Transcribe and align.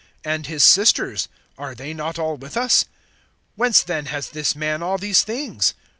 (56)And 0.25 0.45
his 0.47 0.63
sisters, 0.63 1.27
are 1.59 1.75
they 1.75 1.93
not 1.93 2.17
all 2.17 2.35
with 2.35 2.57
us? 2.57 2.85
Whence 3.55 3.83
then 3.83 4.07
has 4.07 4.31
this 4.31 4.55
man 4.55 4.81
all 4.81 4.97
these 4.97 5.21
things? 5.21 5.75